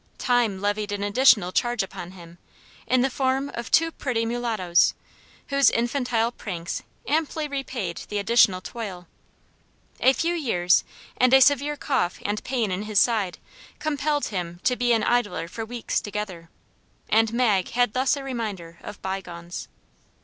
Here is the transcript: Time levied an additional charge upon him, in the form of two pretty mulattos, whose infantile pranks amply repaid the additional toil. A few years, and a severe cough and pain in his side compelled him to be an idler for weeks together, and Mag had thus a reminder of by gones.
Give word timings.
Time 0.17 0.59
levied 0.59 0.91
an 0.91 1.03
additional 1.03 1.51
charge 1.51 1.83
upon 1.83 2.13
him, 2.13 2.39
in 2.87 3.01
the 3.01 3.09
form 3.11 3.51
of 3.53 3.69
two 3.69 3.91
pretty 3.91 4.25
mulattos, 4.25 4.95
whose 5.49 5.69
infantile 5.69 6.31
pranks 6.31 6.81
amply 7.07 7.47
repaid 7.47 7.97
the 8.09 8.17
additional 8.17 8.61
toil. 8.61 9.07
A 9.99 10.13
few 10.13 10.33
years, 10.33 10.83
and 11.17 11.35
a 11.35 11.39
severe 11.39 11.77
cough 11.77 12.17
and 12.25 12.43
pain 12.43 12.71
in 12.71 12.81
his 12.81 12.99
side 12.99 13.37
compelled 13.77 14.25
him 14.29 14.59
to 14.63 14.75
be 14.75 14.91
an 14.91 15.03
idler 15.03 15.47
for 15.47 15.63
weeks 15.65 16.01
together, 16.01 16.49
and 17.07 17.31
Mag 17.31 17.69
had 17.69 17.93
thus 17.93 18.17
a 18.17 18.23
reminder 18.23 18.79
of 18.81 18.99
by 19.03 19.21
gones. 19.21 19.67